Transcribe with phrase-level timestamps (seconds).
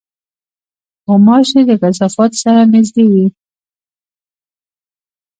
[1.05, 3.27] غوماشې د کثافاتو سره نزدې وي.